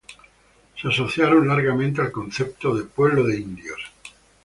[0.81, 3.79] Se asociaron largamente al concepto de Pueblo de Indios.